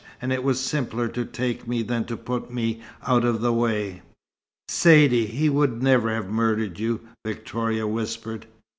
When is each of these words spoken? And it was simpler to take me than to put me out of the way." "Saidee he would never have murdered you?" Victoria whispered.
And 0.19 0.33
it 0.33 0.43
was 0.43 0.59
simpler 0.59 1.07
to 1.09 1.23
take 1.25 1.67
me 1.67 1.83
than 1.83 2.05
to 2.05 2.17
put 2.17 2.51
me 2.51 2.81
out 3.05 3.23
of 3.23 3.39
the 3.41 3.53
way." 3.53 4.01
"Saidee 4.67 5.27
he 5.27 5.47
would 5.47 5.83
never 5.83 6.09
have 6.09 6.27
murdered 6.27 6.79
you?" 6.79 7.01
Victoria 7.23 7.85
whispered. 7.85 8.47